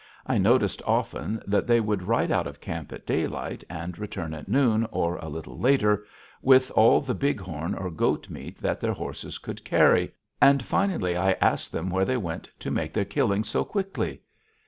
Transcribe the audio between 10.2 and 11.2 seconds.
and finally